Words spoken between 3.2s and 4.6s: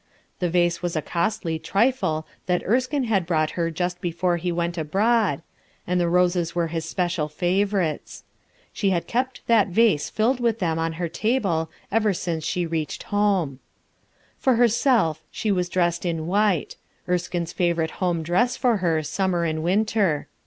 brought her just before bo